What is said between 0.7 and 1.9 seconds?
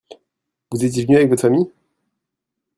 Vous étiez venu avec votre famille?